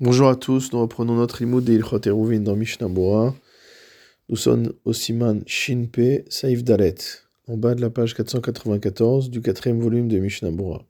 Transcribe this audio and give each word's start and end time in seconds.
Bonjour 0.00 0.28
à 0.28 0.36
tous, 0.36 0.72
nous 0.72 0.80
reprenons 0.80 1.16
notre 1.16 1.42
limoud 1.42 1.64
de 1.64 1.72
Ilchot 1.72 1.98
Eruvin 2.06 2.38
dans 2.38 2.54
Mishnah. 2.54 2.86
Nous 4.28 4.36
sommes 4.36 4.72
au 4.84 4.92
Siman 4.92 5.42
Shinpe 5.44 6.22
Saif 6.28 6.62
Dalet, 6.62 6.94
en 7.48 7.56
bas 7.56 7.74
de 7.74 7.80
la 7.80 7.90
page 7.90 8.14
494 8.14 9.28
du 9.28 9.42
quatrième 9.42 9.80
volume 9.80 10.06
de 10.06 10.20
Mishnah 10.20 10.52
Bora. 10.52 10.84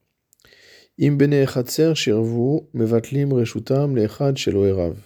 Im 1.01 1.17
bene 1.17 1.47
shirvu 1.47 2.67
mevatlim 2.75 3.33
reshutam 3.33 3.97
leechad 3.97 4.37
shelo 4.37 4.67
erav. 4.67 4.99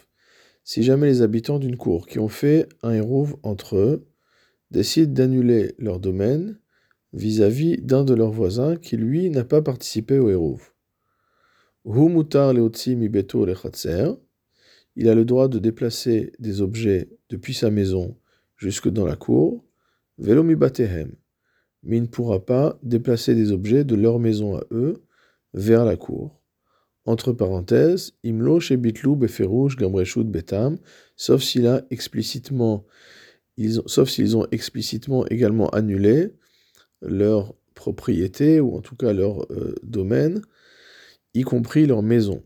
Si 0.64 0.82
jamais 0.82 1.07
les 1.07 1.23
habitants 1.23 1.61
d'une 1.61 1.77
cour 1.77 2.09
qui 2.09 2.19
ont 2.19 2.27
fait 2.27 2.69
un 2.82 2.95
eruv 2.95 3.37
entre 3.45 3.77
eux 3.77 4.09
décident 4.73 5.12
d'annuler 5.12 5.77
leur 5.79 6.00
domaine 6.00 6.59
vis-à-vis 7.12 7.80
d'un 7.80 8.03
de 8.03 8.14
leurs 8.14 8.32
voisins 8.32 8.75
qui 8.75 8.96
lui 8.96 9.30
n'a 9.30 9.45
pas 9.45 9.62
participé 9.62 10.19
au 10.19 10.29
eruv. 10.29 10.71
Il 11.85 12.29
a 15.09 15.14
le 15.14 15.25
droit 15.25 15.49
de 15.49 15.59
déplacer 15.59 16.32
des 16.39 16.61
objets 16.61 17.08
depuis 17.29 17.55
sa 17.55 17.71
maison 17.71 18.17
jusque 18.57 18.89
dans 18.89 19.07
la 19.07 19.17
cour. 19.17 19.64
Mais 20.18 20.35
il 21.96 22.03
ne 22.03 22.07
pourra 22.07 22.45
pas 22.45 22.79
déplacer 22.82 23.35
des 23.35 23.50
objets 23.50 23.85
de 23.85 23.96
leur 23.96 24.21
maison 24.21 24.57
à 24.57 24.64
eux 24.71 25.03
vers 25.55 25.85
la 25.85 25.96
cour. 25.96 26.41
Entre 27.05 27.32
parenthèses, 27.32 28.13
betam, 30.25 30.79
sauf 31.17 31.43
explicitement, 31.91 32.86
sauf 33.86 34.08
s'ils 34.08 34.36
ont 34.36 34.47
explicitement 34.53 35.27
également 35.27 35.69
annulé 35.70 36.33
leur 37.00 37.56
propriété 37.75 38.61
ou 38.61 38.77
en 38.77 38.80
tout 38.80 38.94
cas 38.94 39.12
leur 39.12 39.50
euh, 39.50 39.75
domaine 39.83 40.42
y 41.34 41.42
compris 41.42 41.86
leur 41.86 42.03
maison. 42.03 42.42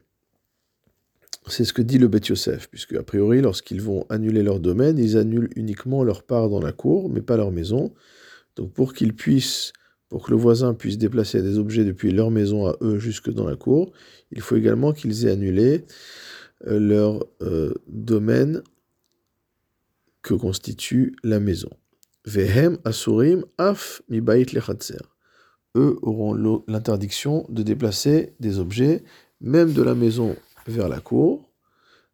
C'est 1.49 1.65
ce 1.65 1.73
que 1.73 1.83
dit 1.83 1.99
le 1.99 2.09
Beth 2.09 2.27
Yosef, 2.29 2.69
puisque 2.69 2.95
a 2.95 3.03
priori, 3.03 3.41
lorsqu'ils 3.41 3.81
vont 3.81 4.05
annuler 4.09 4.43
leur 4.43 4.59
domaine, 4.59 4.99
ils 4.99 5.17
annulent 5.17 5.51
uniquement 5.55 6.03
leur 6.03 6.25
part 6.25 6.49
dans 6.49 6.61
la 6.61 6.73
cour, 6.73 7.09
mais 7.09 7.23
pas 7.23 7.37
leur 7.37 7.53
maison. 7.53 7.95
Donc 8.57 8.73
pour 8.73 8.95
qu'ils 8.95 9.15
puissent, 9.15 9.73
pour 10.09 10.25
que 10.25 10.31
le 10.31 10.37
voisin 10.37 10.75
puisse 10.75 10.99
déplacer 10.99 11.43
des 11.43 11.59
objets 11.59 11.85
depuis 11.85 12.11
leur 12.11 12.31
maison 12.31 12.67
à 12.67 12.77
eux 12.81 12.99
jusque 12.99 13.31
dans 13.31 13.47
la 13.47 13.57
cour, 13.57 13.93
il 14.33 14.41
faut 14.41 14.57
également 14.57 14.93
qu'ils 14.93 15.27
aient 15.27 15.31
annulé 15.31 15.85
euh, 16.67 16.81
leur 16.81 17.25
euh, 17.43 17.75
domaine 17.87 18.63
que 20.23 20.35
constitue 20.35 21.15
la 21.23 21.39
maison. 21.39 21.71
Vehem 22.25 22.79
asurim 22.85 23.45
af 23.57 24.03
mi 24.09 24.21
bait 24.21 24.47
eux 25.77 25.99
auront 26.03 26.35
l'interdiction 26.67 27.47
de 27.49 27.63
déplacer 27.63 28.33
des 28.41 28.59
objets, 28.59 29.03
même 29.41 29.73
de 29.73 29.83
la 29.83 29.95
maison 29.95 30.35
vers 30.67 30.89
la 30.89 31.01
cour. 31.01 31.49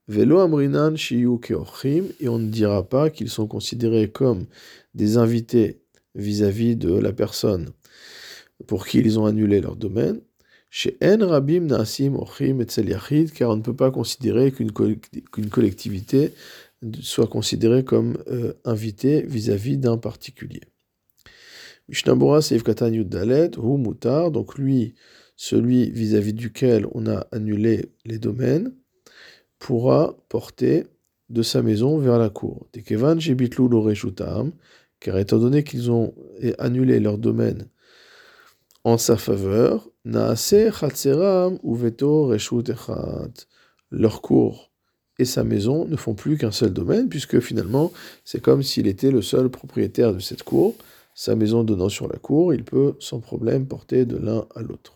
Velo 0.09 0.41
amrinan 0.41 0.95
et 1.11 2.29
on 2.29 2.39
ne 2.39 2.51
dira 2.51 2.83
pas 2.83 3.09
qu'ils 3.09 3.31
sont 3.31 3.47
considérés 3.47 4.11
comme 4.11 4.47
des 4.95 5.17
invités 5.17 5.81
vis-à-vis 6.15 6.77
de 6.77 6.93
la 6.93 7.13
personne 7.13 7.71
pour 8.67 8.87
qui 8.87 8.99
ils 8.99 9.19
ont 9.19 9.27
annulé 9.27 9.61
leur 9.61 9.77
domaine. 9.77 10.21
Chez 10.71 10.97
En 11.03 11.27
Rabim 11.27 11.67
Naasim 11.67 12.17
Ochim 12.17 12.61
et 12.61 13.27
car 13.27 13.51
on 13.51 13.57
ne 13.57 13.63
peut 13.63 13.77
pas 13.77 13.91
considérer 13.91 14.53
qu'une 14.53 14.73
collectivité 14.73 16.33
soit 17.01 17.27
considérée 17.27 17.85
comme 17.85 18.19
euh, 18.29 18.55
invitée 18.65 19.23
vis-à-vis 19.23 19.77
d'un 19.77 19.99
particulier. 19.99 20.63
Mishnabura 21.93 22.41
Mutar, 23.77 24.31
donc 24.31 24.57
lui, 24.57 24.95
celui 25.37 25.91
vis-à-vis 25.91 26.33
duquel 26.33 26.87
on 26.93 27.07
a 27.07 27.27
annulé 27.33 27.93
les 28.07 28.19
domaines, 28.19 28.73
pourra 29.59 30.17
porter 30.31 30.87
de 31.29 31.43
sa 31.43 31.61
maison 31.61 31.99
vers 31.99 32.19
la 32.19 32.31
cour. 32.31 32.67
Jebitlu 33.19 33.69
Loreshutam, 33.69 34.53
car 35.01 35.19
étant 35.19 35.39
donné 35.39 35.65
qu'ils 35.65 35.91
ont 35.91 36.15
annulé 36.59 36.99
leur 36.99 37.19
domaine 37.19 37.67
en 38.85 38.97
sa 38.97 39.19
faveur. 39.19 39.91
Leur 43.91 44.23
cour 44.23 44.71
et 45.19 45.25
sa 45.27 45.45
maison 45.45 45.85
ne 45.85 45.97
font 45.97 46.15
plus 46.15 46.39
qu'un 46.39 46.51
seul 46.51 46.73
domaine, 46.73 47.11
puisque 47.11 47.39
finalement, 47.41 47.93
c'est 48.25 48.41
comme 48.41 48.63
s'il 48.63 48.87
était 48.87 49.11
le 49.11 49.21
seul 49.21 49.51
propriétaire 49.51 50.15
de 50.15 50.19
cette 50.19 50.43
cour 50.43 50.75
sa 51.15 51.35
maison 51.37 51.65
donnant 51.65 51.89
sur 51.89 52.09
la 52.09 52.19
cour, 52.19 52.55
il 52.55 52.65
peut 52.65 52.95
sans 52.99 53.21
problème 53.21 53.67
porter 53.67 54.05
de 54.07 54.17
l'un 54.17 54.47
à 54.55 54.63
l'autre. 54.63 54.95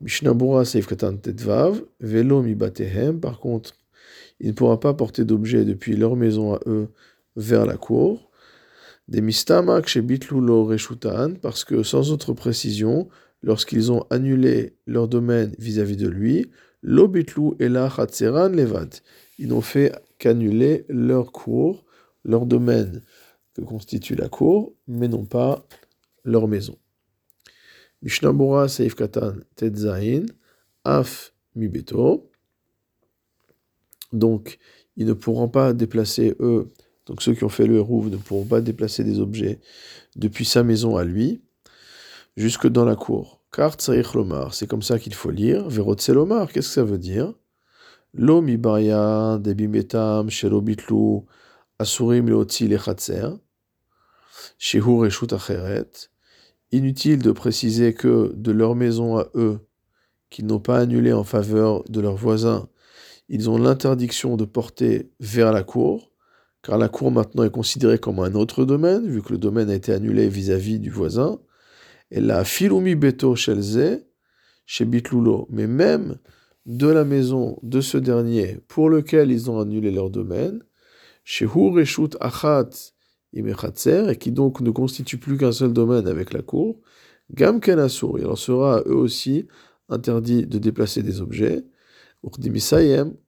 Mishnabura 0.00 0.64
Seif 0.64 0.86
Katan 0.86 1.16
Tetvav, 1.16 1.82
Velo 2.00 2.42
Mi 2.42 2.54
par 2.54 3.40
contre, 3.40 3.74
il 4.40 4.48
ne 4.48 4.52
pourra 4.52 4.78
pas 4.78 4.94
porter 4.94 5.24
d'objets 5.24 5.64
depuis 5.64 5.96
leur 5.96 6.16
maison 6.16 6.54
à 6.54 6.60
eux 6.66 6.88
vers 7.36 7.66
la 7.66 7.76
cour. 7.76 8.30
Des 9.08 9.20
Mistamak 9.20 9.86
chez 9.86 10.02
Bitlulo 10.02 10.64
Reshutan, 10.64 11.34
parce 11.40 11.64
que 11.64 11.82
sans 11.82 12.10
autre 12.10 12.32
précision, 12.32 13.08
lorsqu'ils 13.42 13.92
ont 13.92 14.04
annulé 14.10 14.74
leur 14.86 15.08
domaine 15.08 15.54
vis-à-vis 15.58 15.96
de 15.96 16.08
lui, 16.08 16.50
Lo 16.82 17.08
Bitlu 17.08 17.52
Ela 17.58 17.90
Hatzeran 17.96 18.48
Levat, 18.48 19.00
ils 19.38 19.48
n'ont 19.48 19.60
fait 19.60 19.92
qu'annuler 20.18 20.84
leur 20.88 21.32
cour, 21.32 21.84
leur 22.24 22.46
domaine 22.46 23.02
que 23.56 23.62
constitue 23.62 24.14
la 24.14 24.28
cour, 24.28 24.74
mais 24.86 25.08
non 25.08 25.24
pas 25.24 25.66
leur 26.24 26.46
maison. 26.48 26.76
Mishnabura 28.02 28.68
Seif 28.68 28.94
Katan 28.94 29.36
Tetzain, 29.54 30.26
Af 30.84 31.32
Mibeto. 31.54 32.30
Donc, 34.12 34.58
ils 34.96 35.06
ne 35.06 35.14
pourront 35.14 35.48
pas 35.48 35.72
déplacer, 35.72 36.36
eux, 36.40 36.70
donc 37.06 37.22
ceux 37.22 37.34
qui 37.34 37.44
ont 37.44 37.48
fait 37.48 37.66
le 37.66 37.80
rouf 37.80 38.06
ne 38.06 38.16
pourront 38.16 38.44
pas 38.44 38.60
déplacer 38.60 39.04
des 39.04 39.18
objets 39.20 39.60
depuis 40.14 40.44
sa 40.44 40.62
maison 40.62 40.96
à 40.96 41.04
lui, 41.04 41.42
jusque 42.36 42.66
dans 42.68 42.84
la 42.84 42.96
cour. 42.96 43.42
Car 43.52 43.76
Lomar, 44.14 44.54
c'est 44.54 44.66
comme 44.66 44.82
ça 44.82 44.98
qu'il 44.98 45.14
faut 45.14 45.30
lire. 45.30 45.68
Verotselomar, 45.68 46.52
qu'est-ce 46.52 46.68
que 46.68 46.74
ça 46.74 46.84
veut 46.84 46.98
dire? 46.98 47.32
Lo 48.12 48.42
Debimetam, 48.42 50.30
Shelobitlu, 50.30 51.22
Asurim 51.78 52.28
Leotzi 54.72 54.78
Lechatzer. 54.78 56.10
Inutile 56.72 57.22
de 57.22 57.30
préciser 57.30 57.94
que 57.94 58.32
de 58.34 58.50
leur 58.52 58.74
maison 58.74 59.18
à 59.18 59.28
eux, 59.34 59.60
qu'ils 60.30 60.46
n'ont 60.46 60.60
pas 60.60 60.80
annulé 60.80 61.12
en 61.12 61.22
faveur 61.22 61.84
de 61.88 62.00
leurs 62.00 62.16
voisins, 62.16 62.68
ils 63.28 63.48
ont 63.48 63.58
l'interdiction 63.58 64.36
de 64.36 64.44
porter 64.44 65.10
vers 65.20 65.52
la 65.52 65.62
cour, 65.62 66.12
car 66.62 66.78
la 66.78 66.88
cour 66.88 67.12
maintenant 67.12 67.44
est 67.44 67.50
considérée 67.50 67.98
comme 67.98 68.18
un 68.18 68.34
autre 68.34 68.64
domaine, 68.64 69.08
vu 69.08 69.22
que 69.22 69.32
le 69.32 69.38
domaine 69.38 69.70
a 69.70 69.74
été 69.74 69.92
annulé 69.92 70.28
vis-à-vis 70.28 70.80
du 70.80 70.90
voisin. 70.90 71.38
Et 72.10 72.20
la 72.20 72.44
filumi 72.44 72.94
beto 72.94 73.36
shelze, 73.36 74.04
chez 74.64 74.84
Bitlulo, 74.84 75.46
mais 75.50 75.68
même 75.68 76.18
de 76.66 76.88
la 76.88 77.04
maison 77.04 77.58
de 77.62 77.80
ce 77.80 77.96
dernier 77.96 78.58
pour 78.66 78.90
lequel 78.90 79.30
ils 79.30 79.50
ont 79.50 79.60
annulé 79.60 79.92
leur 79.92 80.10
domaine, 80.10 80.62
chez 81.22 81.44
Hureshut 81.44 82.16
Achat 82.20 82.70
et 83.38 84.16
qui 84.16 84.30
donc 84.30 84.60
ne 84.60 84.70
constitue 84.70 85.18
plus 85.18 85.36
qu'un 85.36 85.52
seul 85.52 85.72
domaine 85.72 86.06
avec 86.06 86.32
la 86.32 86.42
cour, 86.42 86.80
Gam 87.32 87.60
il 87.66 88.26
en 88.26 88.36
sera 88.36 88.82
eux 88.86 88.94
aussi 88.94 89.48
interdit 89.88 90.46
de 90.46 90.58
déplacer 90.58 91.02
des 91.02 91.20
objets, 91.20 91.64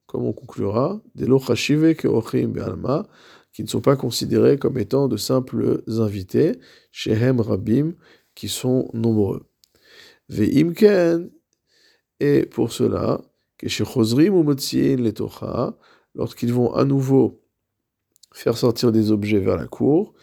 comme 0.06 0.24
on 0.24 0.32
conclura, 0.32 1.00
des 1.14 1.26
Be'alma, 1.26 3.06
qui 3.52 3.62
ne 3.62 3.68
sont 3.68 3.80
pas 3.80 3.96
considérés 3.96 4.58
comme 4.58 4.78
étant 4.78 5.08
de 5.08 5.16
simples 5.16 5.82
invités, 5.88 6.58
Shehem 6.92 7.40
Rabim, 7.40 7.94
qui 8.34 8.48
sont 8.48 8.88
nombreux. 8.94 9.46
Ve'imken, 10.28 11.30
et 12.20 12.46
pour 12.46 12.72
cela, 12.72 13.20
lorsqu'ils 16.14 16.52
vont 16.52 16.72
à 16.72 16.84
nouveau 16.84 17.42
faire 18.38 18.56
sortir 18.56 18.92
des 18.92 19.10
objets 19.10 19.40
vers 19.40 19.56
la 19.56 19.66
cour. 19.66 20.14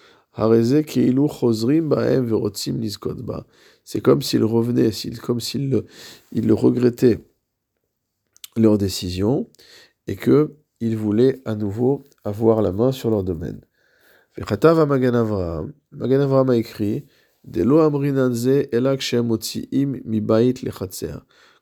C'est 3.83 4.01
comme 4.01 4.21
s'ils 4.21 4.43
revenaient, 4.43 4.91
comme 5.21 5.39
s'ils 5.39 5.69
le, 5.69 5.85
ils 6.31 6.47
le 6.47 6.53
regrettaient 6.53 7.19
leur 8.55 8.77
décision 8.77 9.49
et 10.07 10.15
qu'ils 10.15 10.97
voulaient 10.97 11.41
à 11.45 11.55
nouveau 11.55 12.03
avoir 12.23 12.61
la 12.61 12.71
main 12.71 12.93
sur 12.93 13.09
leur 13.09 13.23
domaine. 13.23 13.59
Magan 14.37 15.13
Avraham 15.13 16.49
a 16.49 16.55
écrit 16.57 17.05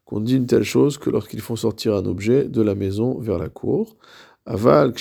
qu'on 0.05 0.19
dit 0.19 0.35
une 0.35 0.45
telle 0.47 0.63
chose 0.63 0.97
que 0.97 1.09
lorsqu'ils 1.09 1.41
font 1.41 1.55
sortir 1.55 1.95
un 1.95 2.05
objet 2.05 2.45
de 2.45 2.61
la 2.61 2.75
maison 2.75 3.19
vers 3.19 3.37
la 3.37 3.49
cour, 3.49 3.97
Aval 4.45 4.93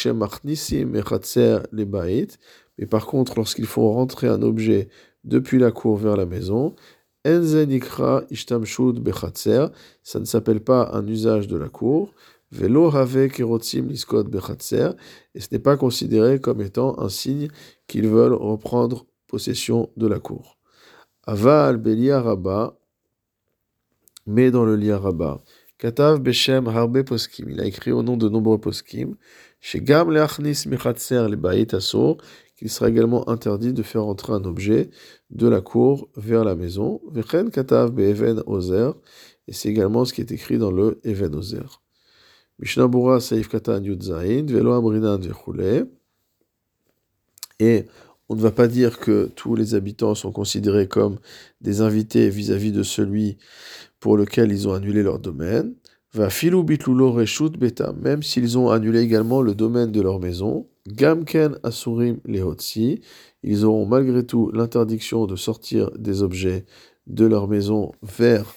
les 1.73 1.87
mais 2.79 2.87
par 2.87 3.07
contre, 3.07 3.37
lorsqu'ils 3.37 3.67
font 3.67 3.93
rentrer 3.93 4.29
un 4.29 4.43
objet 4.43 4.89
depuis 5.25 5.59
la 5.59 5.73
cour 5.73 5.97
vers 5.97 6.17
la 6.17 6.27
maison, 6.27 6.75
enzenikra 7.27 8.25
ishtamshud 8.31 9.01
bechatser, 9.01 9.67
ça 10.03 10.21
ne 10.21 10.25
s'appelle 10.25 10.61
pas 10.61 10.91
un 10.93 11.07
usage 11.07 11.49
de 11.49 11.57
la 11.57 11.69
cour, 11.69 12.15
Velo 12.51 12.95
have 12.95 13.29
kerotzim 13.29 13.89
liskot 13.89 14.25
bechatser, 14.25 14.91
et 15.35 15.41
ce 15.41 15.49
n'est 15.53 15.59
pas 15.59 15.77
considéré 15.77 16.41
comme 16.41 16.61
étant 16.61 16.99
un 16.99 17.09
signe 17.09 17.49
qu'ils 17.87 18.09
veulent 18.09 18.35
reprendre 18.35 19.07
possession 19.27 19.91
de 19.97 20.07
la 20.07 20.19
cour. 20.19 20.59
Aval 21.25 21.81
Rabba, 22.11 22.77
mais 24.27 24.51
dans 24.51 24.65
le 24.65 24.77
liaraba. 24.77 25.43
Katav 25.83 26.21
Beshem 26.21 26.69
Harbe 26.69 27.03
Poskim, 27.03 27.51
il 27.51 27.61
a 27.61 27.65
écrit 27.65 27.91
au 27.91 28.05
nom 28.05 28.17
de 28.17 28.29
nombreux 28.29 28.57
Poskim, 28.57 29.17
chez 29.59 29.81
Gam 29.81 30.13
Leachnis 30.13 30.63
Mechatser 30.69 31.27
le 31.29 31.35
Baït 31.35 31.75
Asur, 31.75 32.19
qu'il 32.57 32.71
sera 32.71 32.89
également 32.89 33.29
interdit 33.29 33.73
de 33.73 33.83
faire 33.83 34.07
entrer 34.07 34.33
un 34.33 34.45
objet 34.45 34.91
de 35.31 35.49
la 35.49 35.61
cour 35.61 36.09
vers 36.15 36.45
la 36.45 36.55
maison. 36.55 37.01
Vechen 37.11 37.51
Katav 37.51 37.91
Be'even 37.91 38.45
Ozer, 38.47 38.95
et 39.49 39.53
c'est 39.53 39.71
également 39.71 40.05
ce 40.05 40.13
qui 40.13 40.21
est 40.21 40.31
écrit 40.31 40.57
dans 40.57 40.71
le 40.71 41.01
Even 41.03 41.35
Ozer. 41.35 41.83
Mishnah 42.61 42.87
Bura 42.87 43.19
Saif 43.19 43.49
Katan 43.49 43.83
Yud 43.83 44.05
Velo 44.05 44.75
Amrinan 44.75 45.19
Vechule. 45.19 45.89
On 48.33 48.35
ne 48.35 48.41
va 48.41 48.51
pas 48.51 48.67
dire 48.67 48.99
que 48.99 49.31
tous 49.37 49.55
les 49.55 49.75
habitants 49.75 50.15
sont 50.15 50.33
considérés 50.33 50.89
comme 50.89 51.19
des 51.61 51.83
invités 51.83 52.31
vis-à-vis 52.31 52.73
de 52.73 52.83
celui 52.83 53.37
pour 54.01 54.17
lequel 54.17 54.51
ils 54.51 54.67
ont 54.67 54.73
annulé 54.73 55.03
leur 55.03 55.19
domaine. 55.19 55.75
Va 56.15 56.31
filou 56.31 56.63
bitlulo 56.63 57.13
reshut 57.13 57.59
beta, 57.59 57.93
même 57.93 58.23
s'ils 58.23 58.57
ont 58.57 58.71
annulé 58.71 59.01
également 59.01 59.43
le 59.43 59.55
domaine 59.55 59.93
de 59.93 60.01
leur 60.01 60.19
maison. 60.19 60.67
Gamken 60.89 61.59
asurim 61.63 62.21
lehotsi, 62.25 63.03
ils 63.43 63.67
auront 63.67 63.85
malgré 63.85 64.25
tout 64.25 64.51
l'interdiction 64.51 65.27
de 65.27 65.37
sortir 65.37 65.91
des 65.99 66.23
objets 66.23 66.65
de 67.07 67.27
leur 67.27 67.49
maison 67.49 67.93
vers 68.03 68.55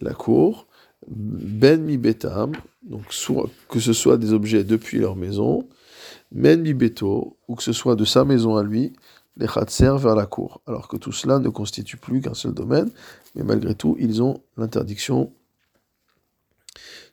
la 0.00 0.14
cour. 0.14 0.68
Ben 1.08 1.82
mi 1.82 1.96
betam, 1.96 2.52
donc 2.84 3.02
soit 3.10 3.50
que 3.68 3.80
ce 3.80 3.92
soit 3.92 4.16
des 4.16 4.32
objets 4.32 4.62
depuis 4.62 4.98
leur 4.98 5.16
maison, 5.16 5.68
men 6.32 6.62
mi 6.62 6.74
beto, 6.74 7.38
ou 7.48 7.54
que 7.54 7.62
ce 7.62 7.72
soit 7.72 7.96
de 7.96 8.04
sa 8.04 8.24
maison 8.24 8.56
à 8.56 8.62
lui, 8.62 8.92
les 9.36 9.46
khatser 9.46 9.96
vers 9.98 10.16
la 10.16 10.26
cour. 10.26 10.60
Alors 10.66 10.88
que 10.88 10.96
tout 10.96 11.12
cela 11.12 11.38
ne 11.38 11.48
constitue 11.48 11.96
plus 11.96 12.20
qu'un 12.20 12.34
seul 12.34 12.52
domaine, 12.52 12.90
mais 13.34 13.42
malgré 13.42 13.74
tout, 13.74 13.96
ils 13.98 14.22
ont 14.22 14.42
l'interdiction 14.56 15.32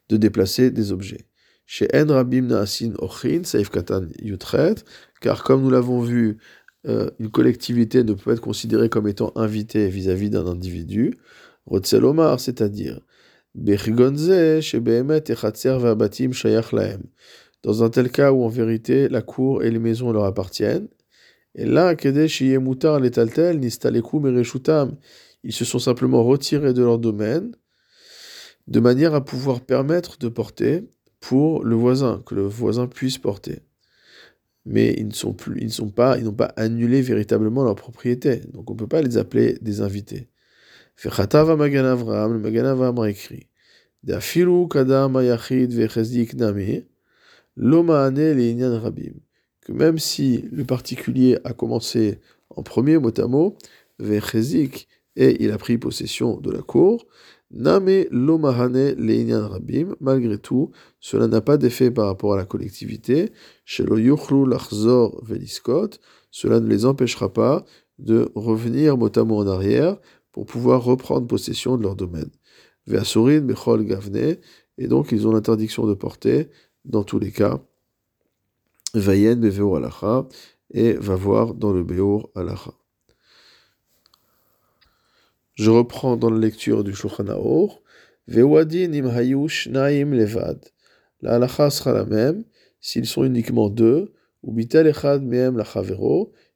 de 0.09 0.17
déplacer 0.17 0.71
des 0.71 0.91
objets. 0.91 1.25
Chez 1.65 1.87
En 1.95 2.07
Rabim 2.07 2.43
Naasin 2.43 2.93
Ochin, 2.99 3.43
Saif 3.43 3.69
Katan 3.69 4.07
Yutret, 4.21 4.75
car 5.21 5.43
comme 5.43 5.63
nous 5.63 5.71
l'avons 5.71 6.01
vu, 6.01 6.37
euh, 6.87 7.09
une 7.19 7.31
collectivité 7.31 8.03
ne 8.03 8.13
peut 8.13 8.31
être 8.31 8.41
considérée 8.41 8.89
comme 8.89 9.07
étant 9.07 9.31
invitée 9.35 9.87
vis-à-vis 9.89 10.29
d'un 10.29 10.45
individu. 10.45 11.17
Rotzelomar, 11.65 12.39
c'est-à-dire 12.39 12.99
dans 17.65 17.83
un 17.83 17.89
tel 17.89 18.11
cas 18.11 18.31
où 18.31 18.43
en 18.43 18.47
vérité 18.47 19.09
la 19.09 19.23
cour 19.23 19.63
et 19.63 19.71
les 19.71 19.79
maisons 19.79 20.11
leur 20.11 20.25
appartiennent, 20.25 20.87
et 21.55 21.65
là, 21.65 21.95
ils 25.43 25.53
se 25.53 25.65
sont 25.65 25.79
simplement 25.79 26.23
retirés 26.23 26.73
de 26.73 26.83
leur 26.83 26.99
domaine 26.99 27.55
de 28.67 28.79
manière 28.79 29.15
à 29.15 29.25
pouvoir 29.25 29.61
permettre 29.61 30.19
de 30.19 30.27
porter 30.27 30.87
pour 31.19 31.63
le 31.63 31.75
voisin, 31.75 32.21
que 32.27 32.35
le 32.35 32.45
voisin 32.45 32.85
puisse 32.85 33.17
porter. 33.17 33.63
Mais 34.65 34.93
ils 34.97 35.07
ne 35.07 35.13
sont 35.13 35.33
plus, 35.33 35.59
ils 35.59 35.67
ne 35.67 35.71
sont 35.71 35.89
pas, 35.89 36.19
ils 36.19 36.25
n'ont 36.25 36.33
pas 36.33 36.53
annulé 36.57 37.01
véritablement 37.01 37.63
leur 37.63 37.75
propriété. 37.75 38.41
Donc 38.53 38.69
on 38.69 38.73
ne 38.73 38.79
peut 38.79 38.87
pas 38.87 39.01
les 39.01 39.17
appeler 39.17 39.57
des 39.61 39.81
invités. 39.81 40.29
A 41.03 41.09
lomaane 47.55 48.33
le 48.33 48.77
rabim. 48.77 49.13
Que 49.61 49.71
même 49.71 49.97
si 49.97 50.45
le 50.51 50.63
particulier 50.63 51.37
a 51.43 51.53
commencé 51.53 52.19
en 52.49 52.63
premier 52.63 52.97
mot 52.97 53.11
à 53.17 53.27
mot, 53.27 53.57
et 55.17 55.43
il 55.43 55.51
a 55.51 55.57
pris 55.57 55.77
possession 55.77 56.39
de 56.39 56.51
la 56.51 56.61
cour, 56.61 57.05
name 57.51 58.05
lomahane 58.11 58.95
le 58.97 59.37
rabim, 59.37 59.95
malgré 60.01 60.37
tout, 60.37 60.71
cela 60.99 61.27
n'a 61.27 61.41
pas 61.41 61.57
d'effet 61.57 61.91
par 61.91 62.07
rapport 62.07 62.33
à 62.33 62.37
la 62.37 62.45
collectivité, 62.45 63.31
shelo 63.63 63.97
yuchlu 63.97 64.47
lachzor 64.47 65.23
veliskot, 65.23 65.91
cela 66.31 66.59
ne 66.59 66.67
les 66.67 66.85
empêchera 66.85 67.31
pas 67.31 67.65
de 67.97 68.29
revenir 68.35 68.97
mot 68.97 69.09
à 69.15 69.23
mot 69.23 69.37
en 69.37 69.47
arrière, 69.47 69.97
pour 70.31 70.45
pouvoir 70.45 70.83
reprendre 70.83 71.27
possession 71.27 71.77
de 71.77 71.83
leur 71.83 71.95
domaine. 71.95 72.29
Veasurin, 72.87 73.39
Bechol, 73.39 73.85
Gavne, 73.85 74.35
et 74.77 74.87
donc 74.89 75.13
ils 75.13 75.25
ont 75.25 75.31
l'interdiction 75.31 75.87
de 75.87 75.93
porter, 75.93 76.49
dans 76.85 77.03
tous 77.03 77.19
les 77.19 77.31
cas, 77.31 77.59
Vayen, 78.93 79.35
Beveur, 79.35 79.75
Alacha, 79.75 80.27
et 80.71 80.93
va 80.93 81.15
voir 81.15 81.53
dans 81.53 81.71
le 81.71 81.83
Beur, 81.83 82.29
Alacha. 82.35 82.71
Je 85.55 85.71
reprends 85.71 86.17
dans 86.17 86.29
la 86.29 86.39
lecture 86.39 86.83
du 86.83 86.93
Shulchan 86.93 87.27
Aor. 87.27 87.81
Vewadin 88.27 88.91
im 88.93 89.07
hayush 89.07 89.67
naim 89.69 90.11
levad. 90.11 90.59
La 91.21 91.35
halacha 91.35 91.69
sera 91.69 91.93
la 91.93 92.05
même 92.05 92.43
s'ils 92.81 93.05
sont 93.05 93.23
uniquement 93.23 93.69
deux, 93.69 94.13
ou 94.43 94.51
bitel 94.51 94.87
echad 94.87 95.23
mehem 95.23 95.57
la 95.57 95.65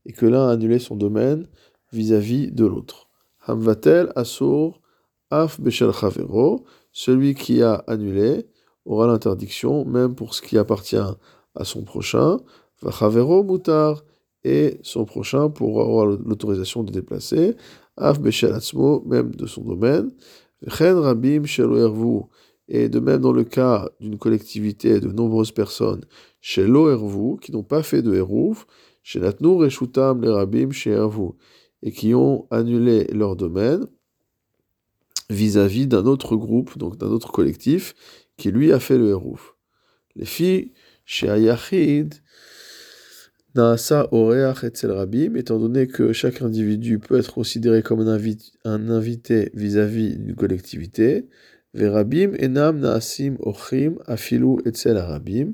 et 0.06 0.14
que 0.14 0.25
l'un 0.25 0.50
a 0.50 0.52
annulé 0.52 0.80
son 0.80 0.96
domaine 0.96 1.48
vis-à-vis 1.94 2.48
-vis 2.48 2.54
de 2.54 2.66
l'autre. 2.66 3.10
Hamvatel 3.48 4.12
Asur 4.16 4.82
Af 5.32 5.62
Beshel 5.62 5.92
Chavero, 5.92 6.66
celui 6.92 7.36
qui 7.36 7.62
a 7.64 7.84
annulé 7.88 8.48
aura 8.89 9.07
l'interdiction, 9.07 9.86
même 9.86 10.15
pour 10.15 10.33
ce 10.33 10.41
qui 10.41 10.57
appartient 10.57 10.97
à 11.56 11.63
son 11.63 11.83
prochain. 11.83 12.38
Vachavero 12.81 13.44
Mutar, 13.44 14.03
et 14.44 14.80
son 14.83 15.06
prochain 15.06 15.50
pour 15.50 15.81
avoir 15.81 16.06
l'autorisation 16.06 16.83
de 16.83 16.91
déplacer. 16.91 17.56
Af 17.97 18.19
même 18.19 19.36
de 19.36 19.45
son 19.45 19.62
domaine. 19.62 20.12
Chen 20.68 20.97
Rabim 20.97 21.45
Shelo 21.45 22.30
et 22.69 22.88
de 22.88 23.00
même 23.00 23.21
dans 23.21 23.33
le 23.33 23.44
cas 23.44 23.89
d'une 24.00 24.18
collectivité 24.18 25.00
de 25.00 25.12
nombreuses 25.12 25.51
personnes, 25.51 26.06
chez 26.39 26.65
l'Oervu, 26.65 27.38
qui 27.41 27.51
n'ont 27.51 27.63
pas 27.63 27.81
fait 27.81 28.01
de 28.01 28.13
Hérouf, 28.13 28.68
chez 29.01 29.19
Natnu 29.19 29.57
Reshutam 29.57 30.21
les 30.21 30.30
Rabim 30.30 30.71
chez 30.71 30.91
Hervu, 30.91 31.31
et 31.81 31.91
qui 31.91 32.13
ont 32.13 32.45
annulé 32.51 33.06
leur 33.06 33.36
domaine 33.36 33.88
vis-à-vis 35.30 35.88
d'un 35.88 36.06
autre 36.06 36.36
groupe, 36.36 36.77
donc 36.77 36.97
d'un 36.97 37.07
autre 37.07 37.31
collectif, 37.31 37.95
qui 38.39 38.51
lui 38.51 38.71
a 38.71 38.80
fait 38.80 38.97
le 38.97 39.09
hérouf. 39.09 39.56
Les 40.15 40.25
filles, 40.25 40.71
chez 41.06 41.30
Ayachid, 41.30 42.15
Naasa 43.55 44.08
Oreach 44.12 44.63
Etzel 44.63 44.91
Rabim, 44.91 45.36
étant 45.36 45.60
donné 45.60 45.88
que 45.88 46.13
chaque 46.13 46.41
individu 46.41 47.00
peut 47.00 47.17
être 47.19 47.34
considéré 47.34 47.84
comme 47.84 48.01
un, 48.01 48.89
invité 48.89 49.51
vis-à-vis 49.53 50.17
d'une 50.17 50.36
collectivité, 50.36 51.27
Verabim 51.74 52.31
Enam 52.41 52.79
Naasim 52.79 53.36
Ochim 53.39 53.96
Afilu 54.08 54.58
Etzel 54.65 54.98
Arabim, 54.98 55.53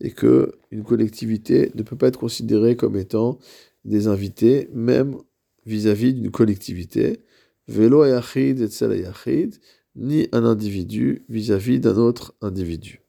et 0.00 0.10
que 0.10 0.52
une 0.70 0.84
collectivité 0.84 1.72
ne 1.74 1.82
peut 1.82 1.96
pas 1.96 2.08
être 2.08 2.18
considérée 2.18 2.76
comme 2.76 2.96
étant 2.96 3.38
des 3.84 4.08
invités, 4.08 4.68
même 4.74 5.16
vis-à-vis 5.64 6.14
d'une 6.14 6.30
collectivité, 6.30 7.20
velo 7.68 8.04
yachid 8.04 8.60
et 8.60 9.00
yachid, 9.00 9.54
ni 9.96 10.28
un 10.32 10.44
individu 10.44 11.24
vis-à-vis 11.28 11.80
d'un 11.80 11.96
autre 11.96 12.34
individu. 12.42 13.00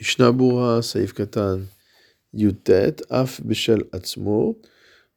Mishnabura 0.00 0.82
Saif 0.82 1.12
Katan 1.12 1.60
Yutet 2.32 3.02
Af 3.10 3.40
Beshel 3.44 3.84
Atzmo. 3.92 4.58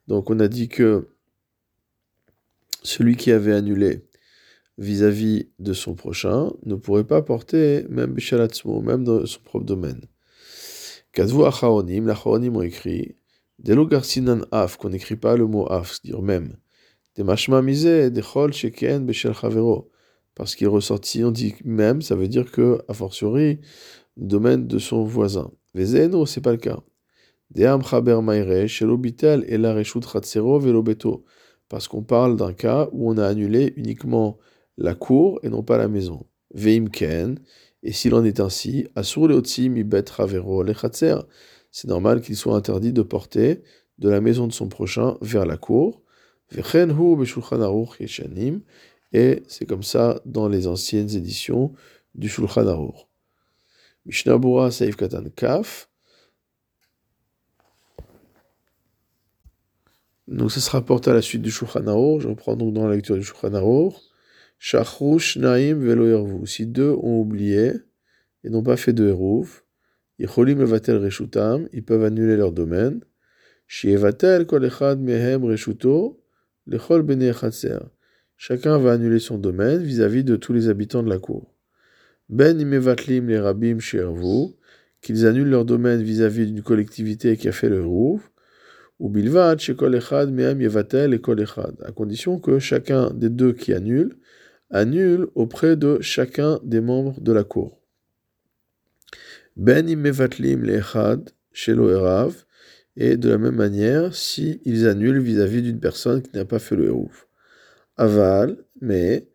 Donc 0.08 0.30
on 0.30 0.40
a 0.40 0.48
dit 0.48 0.68
que 0.68 1.08
celui 2.84 3.16
qui 3.16 3.32
avait 3.32 3.54
annulé 3.54 4.06
vis-à-vis 4.78 5.50
de 5.60 5.74
son 5.74 5.94
prochain 5.96 6.52
ne 6.66 6.76
pourrait 6.76 7.04
pas 7.04 7.22
porter 7.22 7.86
même 7.90 8.14
Beshel 8.14 8.42
Atzmo, 8.42 8.82
même 8.82 9.04
dans 9.04 9.26
son 9.26 9.40
propre 9.42 9.66
domaine. 9.66 10.02
Kadvu 11.14 11.46
Acharonim, 11.46 12.08
les 12.08 12.50
ont 12.50 12.62
écrit 12.62 13.16
Delo 13.60 13.86
garsinan 13.86 14.42
af, 14.52 14.78
qu'on 14.78 14.90
n'écrit 14.90 15.18
pas 15.18 15.36
le 15.36 15.46
mot 15.46 15.68
af, 15.70 15.92
c'est-à-dire 15.92 16.24
même. 16.24 16.56
De 17.16 17.24
mashma 17.24 17.62
misé, 17.62 18.10
de 18.10 18.22
chol 18.22 18.54
sheken 18.54 19.06
beshel 19.06 19.34
chavero. 19.34 19.92
Parce 20.36 20.56
qu'il 20.56 20.66
est 20.66 20.70
ressorti, 20.70 21.24
on 21.24 21.32
dit 21.32 21.56
même, 21.64 22.02
ça 22.02 22.16
veut 22.16 22.28
dire 22.28 22.52
que, 22.52 22.82
a 22.88 22.94
fortiori, 22.94 23.60
domaine 24.18 24.68
de 24.68 24.80
son 24.80 25.04
voisin. 25.04 25.52
Vezeno, 25.74 26.26
c'est 26.26 26.42
pas 26.42 26.52
le 26.52 26.58
cas. 26.58 26.80
Parce 31.70 31.88
qu'on 31.88 32.04
parle 32.04 32.38
d'un 32.38 32.54
cas 32.54 32.90
où 32.92 33.10
on 33.10 33.18
a 33.18 33.28
annulé 33.28 33.74
uniquement 33.76 34.38
la 34.78 34.96
cour 34.96 35.40
et 35.44 35.50
non 35.50 35.64
pas 35.64 35.78
la 35.78 35.88
maison. 35.88 36.26
Veim 36.54 36.86
ken, 36.90 37.40
et 37.84 37.92
s'il 37.92 38.14
en 38.14 38.24
est 38.24 38.40
ainsi, 38.40 38.88
c'est 41.72 41.88
normal 41.88 42.22
qu'il 42.22 42.36
soit 42.36 42.56
interdit 42.56 42.94
de 42.94 43.02
porter 43.02 43.62
de 43.98 44.10
la 44.10 44.22
maison 44.22 44.48
de 44.48 44.54
son 44.54 44.68
prochain 44.68 45.18
vers 45.22 45.46
la 45.46 45.58
cour. 45.58 46.02
Et 49.14 49.44
c'est 49.48 49.66
comme 49.66 49.84
ça 49.84 50.22
dans 50.26 50.48
les 50.48 50.68
anciennes 50.68 51.10
éditions 51.10 51.74
du 52.16 52.30
Shulchan 52.30 52.68
Aruch. 52.68 53.08
Mishnah 54.06 54.38
Bura 54.38 54.72
Saif 54.72 54.96
Katan 54.96 55.26
Kaf. 55.36 55.90
Donc 60.28 60.52
ça 60.52 60.62
se 60.62 60.70
rapporte 60.70 61.08
à 61.08 61.14
la 61.14 61.22
suite 61.22 61.42
du 61.42 61.52
Shulchan 61.52 62.20
Je 62.20 62.28
reprends 62.28 62.56
donc 62.56 62.74
dans 62.74 62.88
la 62.88 62.96
lecture 62.96 63.16
du 63.16 63.24
Shulchan 63.24 63.92
Shachrush 64.60 65.38
Naim 65.38 65.80
Velo 65.80 66.46
Si 66.46 66.66
deux 66.66 66.92
ont 66.92 67.20
oublié 67.20 67.74
et 68.44 68.50
n'ont 68.50 68.64
pas 68.64 68.78
fait 68.78 68.94
de 68.94 69.14
Yicholim 70.20 70.60
Levatel 70.60 70.98
Reshutam, 70.98 71.68
ils 71.74 71.84
peuvent 71.84 72.04
annuler 72.04 72.38
leur 72.38 72.52
domaine. 72.52 73.02
Shievatel 73.66 74.46
Kol 74.46 74.66
Echad 74.66 75.00
Mehem 75.00 75.44
Reshuto, 75.46 76.22
Lechol 76.68 77.02
Bene 77.02 77.32
Chacun 78.44 78.80
va 78.80 78.94
annuler 78.94 79.20
son 79.20 79.38
domaine 79.38 79.84
vis-à-vis 79.84 80.24
de 80.24 80.36
tous 80.36 80.52
les 80.52 80.68
habitants 80.68 81.04
de 81.04 81.10
la 81.12 81.20
cour. 81.20 81.54
Ben 82.28 82.60
Imevatlim 82.60 83.28
les 83.28 83.38
Rabim 83.38 83.78
Shervu, 83.78 84.56
qu'ils 85.04 85.28
annulent 85.28 85.52
leur 85.52 85.64
domaine 85.64 86.02
vis-à-vis 86.02 86.48
d'une 86.48 86.64
collectivité 86.64 87.38
qui 87.38 87.48
a 87.48 87.52
fait 87.52 87.70
le 87.70 87.82
Eruv, 87.82 88.32
ou 88.98 89.10
Bilvad 89.10 89.60
Shekol 89.60 89.94
Echad 89.94 90.32
Mehem 90.32 90.60
Yevatel 90.60 91.14
et 91.14 91.22
Echad, 91.22 91.76
à 91.86 91.92
condition 91.92 92.40
que 92.40 92.58
chacun 92.58 93.12
des 93.12 93.30
deux 93.30 93.54
qui 93.54 93.74
annule 93.74 94.18
annule 94.72 95.28
auprès 95.36 95.76
de 95.76 96.02
chacun 96.02 96.60
des 96.64 96.82
membres 96.82 97.22
de 97.22 97.34
la 97.34 97.44
cour. 97.44 97.80
Ben 99.56 99.86
mevatlim 99.96 100.64
lechad 100.64 101.30
shelo 101.54 101.92
erav, 101.92 102.46
et 102.96 103.18
de 103.18 103.30
la 103.30 103.38
même 103.38 103.58
manière, 103.58 104.16
si 104.16 104.60
annulent 104.88 105.20
vis-à-vis 105.20 105.62
d'une 105.62 105.80
personne 105.80 106.24
qui 106.24 106.36
n'a 106.36 106.46
pas 106.46 106.58
fait 106.58 106.76
le 106.76 106.86
hérouf. 106.86 107.28
Aval, 108.02 108.58
mais, 108.82 109.28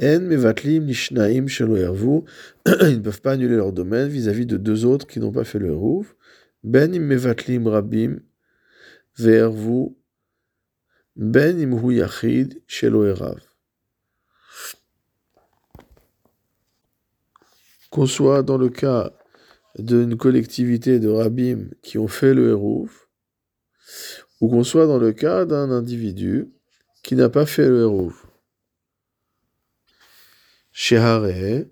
en 0.00 0.20
mevatlim 0.20 0.86
lishnaim 0.86 1.46
shelo 1.46 1.76
ils 2.66 2.96
ne 2.96 3.00
peuvent 3.00 3.20
pas 3.20 3.32
annuler 3.32 3.56
leur 3.56 3.70
domaine 3.70 4.08
vis-à-vis 4.08 4.46
de 4.46 4.56
deux 4.56 4.86
autres 4.86 5.06
qui 5.06 5.20
n'ont 5.20 5.30
pas 5.30 5.44
fait 5.44 5.58
le 5.58 5.68
hérouf. 5.68 6.16
Ben 6.62 6.90
mevatlim 6.98 7.66
rabim 7.68 8.20
vervu, 9.18 9.90
ben 11.16 11.60
imhu 11.60 11.96
yachid 11.96 12.62
shelo 12.66 13.04
erav. 13.04 13.40
qu'on 17.90 18.06
soit 18.06 18.42
dans 18.42 18.58
le 18.58 18.70
cas 18.70 19.12
d'une 19.78 20.16
collectivité 20.16 20.98
de 20.98 21.08
rabbim 21.08 21.68
qui 21.82 21.98
ont 21.98 22.08
fait 22.08 22.32
le 22.34 22.48
hérouf, 22.48 23.08
ou 24.40 24.48
qu'on 24.48 24.64
soit 24.64 24.86
dans 24.86 24.98
le 24.98 25.12
cas 25.12 25.44
d'un 25.44 25.70
individu 25.70 26.53
qui 27.04 27.14
n'a 27.14 27.28
pas 27.28 27.46
fait 27.46 27.68
le 27.68 27.82
hérouf. 27.82 28.26
Shehare, 30.72 31.66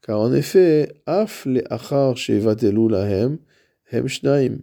car 0.00 0.20
en 0.20 0.32
effet, 0.32 1.02
af 1.04 1.44
le 1.44 1.60
achar 1.70 2.14
lahem, 2.14 3.38
hem 3.90 4.08
shnaim, 4.08 4.60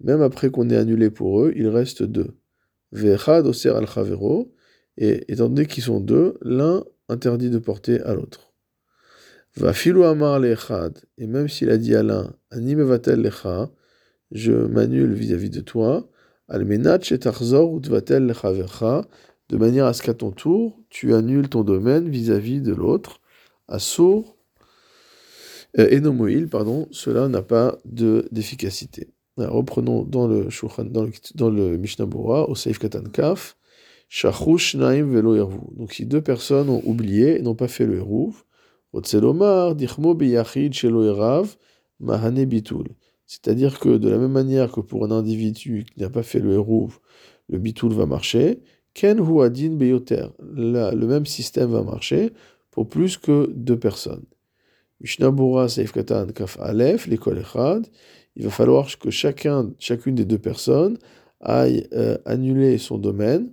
même 0.00 0.20
après 0.20 0.50
qu'on 0.50 0.68
ait 0.68 0.76
annulé 0.76 1.08
pour 1.08 1.40
eux, 1.42 1.52
il 1.56 1.68
reste 1.68 2.02
deux. 2.02 2.36
Vechad 2.92 3.46
oser 3.46 3.70
al 3.70 3.86
chavero, 3.86 4.52
et 4.98 5.32
étant 5.32 5.48
donné 5.48 5.66
qu'ils 5.66 5.84
sont 5.84 6.00
deux, 6.00 6.36
l'un 6.42 6.84
interdit 7.08 7.48
de 7.48 7.58
porter 7.58 8.00
à 8.02 8.14
l'autre. 8.14 8.52
Va 9.56 9.72
filou 9.72 10.02
amar 10.02 10.40
lechad, 10.40 10.98
et 11.16 11.28
même 11.28 11.48
s'il 11.48 11.70
a 11.70 11.78
dit 11.78 11.94
à 11.94 12.02
l'un, 12.02 12.34
anime 12.50 12.82
vatel 12.82 13.22
lecha, 13.22 13.70
je 14.32 14.52
m'annule 14.52 15.12
vis-à-vis 15.12 15.50
de 15.50 15.60
toi, 15.60 16.10
almenat 16.48 17.00
shetarzor 17.02 17.76
utvatel 17.76 18.26
lecha 18.26 18.52
vercha, 18.52 19.02
de 19.50 19.56
manière 19.56 19.86
à 19.86 19.92
ce 19.92 20.02
qu'à 20.02 20.14
ton 20.14 20.30
tour, 20.30 20.78
tu 20.90 21.12
annules 21.12 21.48
ton 21.48 21.64
domaine 21.64 22.08
vis-à-vis 22.08 22.60
de 22.60 22.72
l'autre, 22.72 23.20
assour, 23.66 24.36
euh, 25.78 25.98
enomoïl, 25.98 26.48
pardon, 26.48 26.86
cela 26.92 27.28
n'a 27.28 27.42
pas 27.42 27.78
d'efficacité. 27.84 29.08
Reprenons 29.36 30.04
dans 30.04 30.28
le, 30.28 30.48
dans 30.84 31.02
le, 31.02 31.12
dans 31.34 31.50
le 31.50 31.76
Mishnah 31.78 32.06
Bora, 32.06 32.48
au 32.48 32.54
Seif 32.54 32.78
Katan 32.78 33.04
Kaf, 33.12 33.56
Shachush 34.08 34.76
Naim 34.76 35.10
Velo 35.10 35.50
Donc 35.76 35.94
si 35.94 36.06
deux 36.06 36.20
personnes 36.20 36.68
ont 36.68 36.82
oublié 36.84 37.38
et 37.38 37.42
n'ont 37.42 37.54
pas 37.54 37.68
fait 37.68 37.86
le 37.86 37.98
Eruv, 37.98 38.44
c'est-à-dire 43.26 43.78
que 43.78 43.96
de 43.96 44.08
la 44.08 44.18
même 44.18 44.32
manière 44.32 44.72
que 44.72 44.80
pour 44.80 45.04
un 45.04 45.10
individu 45.12 45.84
qui 45.92 46.00
n'a 46.00 46.10
pas 46.10 46.24
fait 46.24 46.40
le 46.40 46.54
hérouv, 46.54 46.98
le 47.48 47.58
bitoul 47.58 47.92
va 47.92 48.06
marcher, 48.06 48.60
ken 48.94 49.20
adin 49.20 49.70
beyoter, 49.70 50.26
le 50.40 51.06
même 51.06 51.26
système 51.26 51.70
va 51.70 51.82
marcher 51.82 52.32
pour 52.70 52.88
plus 52.88 53.16
que 53.16 53.50
deux 53.54 53.78
personnes. 53.78 54.24
Mishnabura 55.00 55.68
Seif 55.68 55.92
Katan 55.92 56.28
Kaf 56.28 56.58
Aleph, 56.60 57.06
l'école 57.06 57.38
Echad, 57.38 57.86
il 58.36 58.44
va 58.44 58.50
falloir 58.50 58.86
que 58.98 59.10
chacun, 59.10 59.72
chacune 59.78 60.14
des 60.14 60.24
deux 60.24 60.38
personnes 60.38 60.98
aille 61.40 61.88
euh, 61.92 62.18
annuler 62.26 62.78
son 62.78 62.98
domaine 62.98 63.50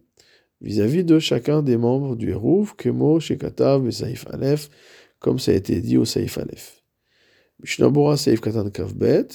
vis-à-vis 0.62 1.04
de 1.04 1.20
chacun 1.20 1.62
des 1.62 1.78
membres 1.78 2.16
du 2.16 2.32
Hérouv, 2.32 2.76
Kemo, 2.76 3.20
Shekatav, 3.20 3.88
et 3.88 3.92
Saif 3.92 4.26
Aleph, 4.32 4.70
comme 5.20 5.40
ça 5.40 5.52
a 5.52 5.56
été 5.56 5.80
dit 5.82 5.98
au 5.98 6.06
Saïf 6.06 6.38
Aleph. 6.38 6.84
Mishnabura 7.62 8.18
Saïf 8.18 8.42
Katan 8.42 8.70
Kavbet, 8.70 9.28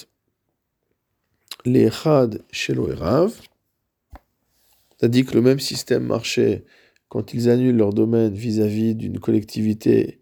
les 1.65 1.91
Chad 1.91 2.43
Shelo 2.51 2.91
Erav, 2.91 3.33
c'est-à-dire 5.03 5.27
que 5.27 5.35
le 5.35 5.43
même 5.43 5.59
système 5.59 6.05
marchait 6.05 6.65
quand 7.09 7.35
ils 7.35 7.51
annulent 7.51 7.77
leur 7.77 7.93
domaine 7.93 8.33
vis-à-vis 8.35 8.95
d'une 8.95 9.19
collectivité 9.19 10.21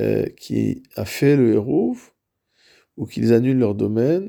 euh, 0.00 0.26
qui 0.36 0.82
a 0.96 1.06
fait 1.06 1.34
le 1.34 1.54
Hérouv, 1.54 2.12
ou 2.98 3.06
qu'ils 3.06 3.32
annulent 3.32 3.56
leur 3.58 3.74
domaine 3.74 4.28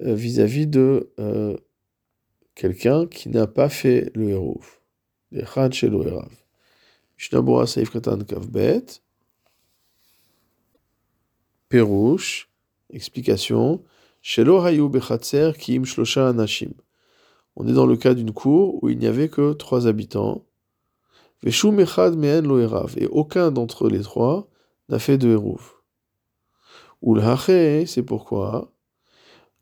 euh, 0.00 0.14
vis-à-vis 0.14 0.68
de 0.68 1.10
euh, 1.18 1.56
quelqu'un 2.54 3.08
qui 3.08 3.30
n'a 3.30 3.48
pas 3.48 3.68
fait 3.68 4.12
le 4.14 4.28
Hérouv. 4.28 4.78
Les 5.32 5.44
Chad 5.44 5.72
Shelo 5.72 6.06
Erav. 6.06 6.30
Mishnabura 7.18 7.66
Saïf 7.66 7.90
Katan 7.90 8.20
Kavbet, 8.20 8.84
Perouche, 11.68 12.48
explication. 12.90 13.82
Shelo 14.20 14.60
hayu 14.60 14.88
bechatzer 14.88 15.58
kim 15.58 15.84
shlosha 15.84 16.28
anashim. 16.28 16.74
On 17.56 17.66
est 17.66 17.72
dans 17.72 17.86
le 17.86 17.96
cas 17.96 18.14
d'une 18.14 18.32
cour 18.32 18.82
où 18.82 18.88
il 18.88 18.98
n'y 18.98 19.06
avait 19.06 19.28
que 19.28 19.52
trois 19.52 19.86
habitants. 19.86 20.44
Veshum 21.42 21.80
echad 21.80 22.16
mehen 22.16 22.46
lo. 22.46 22.58
Et 22.96 23.06
aucun 23.06 23.50
d'entre 23.50 23.88
les 23.88 24.00
trois 24.00 24.48
n'a 24.88 24.98
fait 24.98 25.18
de 25.18 25.28
hérouv. 25.30 25.72
Ulhache, 27.02 27.86
c'est 27.86 28.02
pourquoi? 28.02 28.72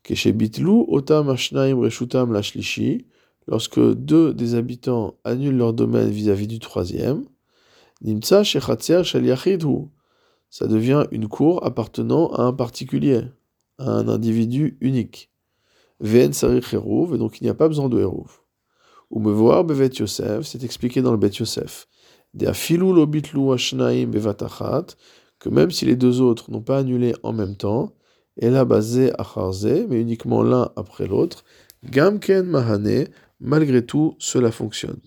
Keshebitlu 0.03 0.85
otam 0.89 1.31
ashnaim 1.31 1.79
reshutam 1.81 2.33
lashlishi. 2.33 3.07
Lorsque 3.47 3.81
deux 3.81 4.35
des 4.35 4.55
habitants 4.55 5.15
annulent 5.25 5.57
leur 5.57 5.73
domaine 5.73 6.11
vis-à-vis 6.11 6.47
du 6.47 6.59
troisième. 6.59 7.25
Nimtsa 8.03 8.45
shechatzer 8.45 9.03
shaliachidhu 9.05 9.89
ça 10.51 10.67
devient 10.67 11.07
une 11.13 11.29
cour 11.29 11.65
appartenant 11.65 12.33
à 12.33 12.43
un 12.43 12.53
particulier, 12.53 13.23
à 13.79 13.89
un 13.89 14.09
individu 14.09 14.77
unique. 14.81 15.30
Ven 16.01 16.33
sarich 16.33 16.73
et 16.73 17.19
donc 17.19 17.41
il 17.41 17.45
n'y 17.45 17.51
a 17.51 17.55
pas 17.55 17.69
besoin 17.69 17.89
de 17.89 18.01
hérouv. 18.01 18.41
Ou 19.11 19.21
me 19.21 19.31
voir 19.31 19.65
bevet 19.65 19.91
Yosef, 19.99 20.47
c'est 20.47 20.65
expliqué 20.65 21.03
dans 21.03 21.11
le 21.11 21.19
Bet 21.19 21.31
Yosef. 21.39 21.87
De 22.33 22.47
afilu 22.47 22.93
lo 22.93 23.07
bitlu 23.07 23.53
ashnaim 23.53 24.07
bevatachat, 24.07 24.97
que 25.39 25.49
même 25.49 25.71
si 25.71 25.85
les 25.85 25.97
deux 25.97 26.21
autres 26.21 26.51
n'ont 26.51 26.63
pas 26.63 26.79
annulé 26.79 27.15
en 27.23 27.33
même 27.33 27.57
temps, 27.57 27.93
et 28.39 28.49
la 28.49 28.65
basé 28.65 29.13
acharze, 29.19 29.67
mais 29.89 30.01
uniquement 30.01 30.43
l'un 30.43 30.71
après 30.77 31.07
l'autre, 31.07 31.45
gamken 31.85 32.47
mahane, 32.47 33.09
malgré 33.41 33.85
tout, 33.85 34.15
cela 34.19 34.53
fonctionne. 34.53 35.01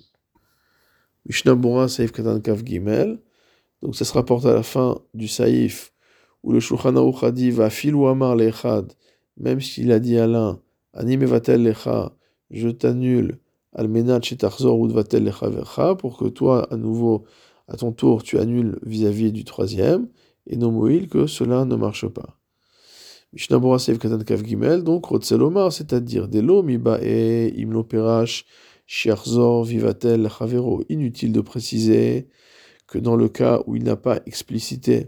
Mishnah 1.26 1.56
Bora 1.56 1.88
Saif 1.88 2.12
Katan 2.12 2.42
Kav 2.42 2.64
Gimel, 2.66 3.20
donc 3.82 3.96
ça 3.96 4.06
se 4.06 4.14
rapporte 4.14 4.46
à 4.46 4.54
la 4.54 4.64
fin 4.64 5.00
du 5.14 5.28
Saïf, 5.28 5.94
où 6.44 6.52
le 6.52 6.60
Shulchan 6.60 6.96
Aruch 6.98 7.26
dit 7.34 7.52
va 7.52 7.70
filou 7.70 8.08
amar 8.08 8.36
lechad, 8.36 8.92
même 9.38 9.62
s'il 9.62 9.92
a 9.92 10.00
dit 10.00 10.18
à 10.18 10.28
l'un, 10.28 10.60
anime 10.94 11.26
vatel 11.26 11.64
lecha, 11.64 12.16
je 12.52 12.70
t'annule, 12.70 13.40
almenat 13.74 14.22
shetarzor 14.22 14.80
ou 14.80 14.88
vatel 14.88 15.24
lecha 15.24 15.50
vercha, 15.50 15.96
pour 15.96 16.18
que 16.18 16.26
toi, 16.26 16.68
à 16.72 16.78
nouveau, 16.78 17.26
à 17.68 17.78
ton 17.78 17.92
tour, 17.92 18.24
tu 18.24 18.38
annules 18.40 18.80
vis-à-vis 18.84 19.32
du 19.32 19.44
troisième, 19.44 20.08
et 20.48 20.58
non 20.58 20.72
moïl 20.72 21.08
que 21.08 21.28
cela 21.28 21.66
ne 21.66 21.76
marche 21.76 22.08
pas. 22.08 22.38
Mishnah 23.34 23.58
Borasev 23.58 23.98
Katan 23.98 24.20
Kav 24.20 24.46
Gimel, 24.46 24.84
donc 24.84 25.06
Rotzelomar, 25.06 25.74
c'est-à-dire 25.74 26.28
Delo 26.28 26.62
Mibae 26.62 27.52
Imlo 27.58 27.84
Perash 27.84 28.46
Vivatel 29.66 30.30
Chavero. 30.30 30.84
Inutile 30.90 31.32
de 31.32 31.42
préciser 31.42 32.28
que 32.86 33.00
dans 33.00 33.16
le 33.16 33.30
cas 33.30 33.62
où 33.66 33.76
il 33.76 33.84
n'a 33.84 33.96
pas 33.96 34.20
explicité 34.28 35.08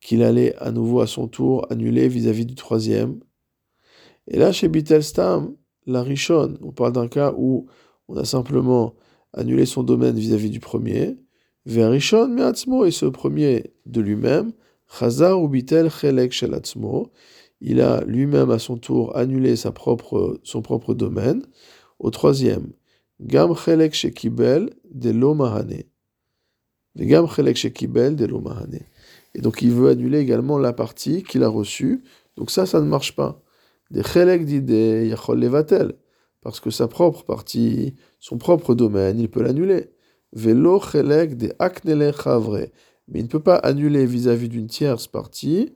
qu'il 0.00 0.22
allait 0.22 0.54
à 0.56 0.72
nouveau 0.72 1.00
à 1.00 1.06
son 1.06 1.26
tour 1.26 1.66
annuler 1.70 2.06
vis-à-vis 2.06 2.44
du 2.44 2.54
troisième. 2.54 3.20
Et 4.28 4.38
là, 4.38 4.52
chez 4.52 4.68
Bitelstam, 4.68 5.54
la 5.86 6.02
Rishon, 6.02 6.58
on 6.62 6.72
parle 6.72 6.92
d'un 6.92 7.08
cas 7.08 7.32
où 7.36 7.66
on 8.08 8.16
a 8.16 8.24
simplement 8.24 8.94
annulé 9.32 9.66
son 9.66 9.82
domaine 9.82 10.16
vis-à-vis 10.16 10.50
du 10.50 10.60
premier. 10.60 11.16
Vers 11.64 11.90
Rishon, 11.90 12.28
Meatzmo, 12.28 12.84
et 12.84 12.90
ce 12.90 13.06
premier 13.06 13.72
de 13.86 14.00
lui-même, 14.00 14.52
Chazar 14.98 15.40
ou 15.40 15.48
Bitel 15.48 15.90
Chelek 15.90 16.32
Shelatzmo, 16.32 17.10
il 17.60 17.80
a 17.80 18.04
lui-même 18.04 18.50
à 18.50 18.58
son 18.58 18.76
tour 18.76 19.16
annulé 19.16 19.56
sa 19.56 19.72
propre, 19.72 20.38
son 20.42 20.62
propre 20.62 20.94
domaine. 20.94 21.42
Au 21.98 22.10
troisième, 22.10 22.72
Gam 23.20 23.54
chelek 23.56 23.94
shekibel 23.94 24.70
de 24.90 25.10
lo 25.10 25.34
mahane. 25.34 25.84
Gam 26.96 27.26
chelek 27.26 27.56
shekibel 27.56 28.14
de 28.14 28.26
lo 28.26 28.40
mahane. 28.40 28.80
Et 29.34 29.40
donc 29.40 29.62
il 29.62 29.70
veut 29.70 29.88
annuler 29.88 30.18
également 30.18 30.58
la 30.58 30.74
partie 30.74 31.22
qu'il 31.22 31.42
a 31.42 31.48
reçue. 31.48 32.04
Donc 32.36 32.50
ça, 32.50 32.66
ça 32.66 32.80
ne 32.80 32.86
marche 32.86 33.16
pas. 33.16 33.42
Des 33.90 34.02
chelek 34.02 34.44
d'idée 34.44 35.08
yachol 35.08 35.40
levatel. 35.40 35.94
Parce 36.42 36.60
que 36.60 36.70
sa 36.70 36.88
propre 36.88 37.24
partie, 37.24 37.94
son 38.20 38.38
propre 38.38 38.74
domaine, 38.74 39.18
il 39.18 39.28
peut 39.28 39.42
l'annuler. 39.42 39.90
Velo 40.32 40.80
chelek 40.80 41.36
de 41.36 41.52
aknele 41.58 42.12
chavre. 42.12 42.68
Mais 43.08 43.20
il 43.20 43.24
ne 43.24 43.28
peut 43.28 43.40
pas 43.40 43.56
annuler 43.56 44.06
vis-à-vis 44.06 44.48
d'une 44.48 44.66
tierce 44.66 45.06
partie 45.06 45.74